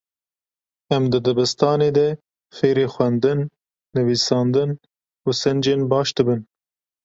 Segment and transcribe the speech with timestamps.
[0.95, 2.07] Em di dibistanê de
[2.57, 3.39] fêrî xwendin,
[3.95, 4.69] nivîsandin
[5.27, 6.39] û sincên baş dibin.